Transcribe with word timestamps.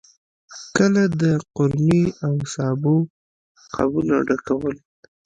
کله 0.75 1.03
د 1.21 1.23
قورمې 1.55 2.03
او 2.25 2.33
سابو 2.53 2.95
قابونه 3.75 4.15
ډکول. 4.27 4.75